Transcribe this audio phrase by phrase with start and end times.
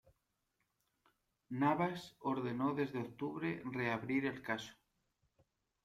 [1.53, 4.73] Navas ordenó desde octubre reabrir el caso.